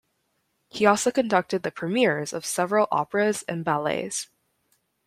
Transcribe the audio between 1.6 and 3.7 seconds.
the premieres of several operas and